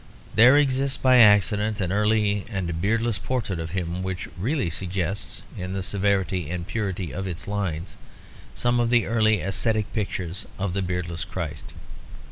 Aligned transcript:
There 0.33 0.57
exists 0.57 0.97
by 0.97 1.19
accident 1.19 1.79
an 1.79 1.91
early 1.91 2.43
and 2.49 2.81
beardless 2.81 3.19
portrait 3.19 3.59
of 3.59 3.69
him 3.69 4.01
which 4.01 4.27
really 4.35 4.71
suggests 4.71 5.43
in 5.55 5.73
the 5.73 5.83
severity 5.83 6.49
and 6.49 6.65
purity 6.65 7.13
of 7.13 7.27
its 7.27 7.47
lines 7.47 7.97
some 8.55 8.79
of 8.79 8.89
the 8.89 9.05
early 9.05 9.41
ascetic 9.41 9.93
pictures 9.93 10.47
of 10.57 10.73
the 10.73 10.81
beardless 10.81 11.23
Christ. 11.23 11.73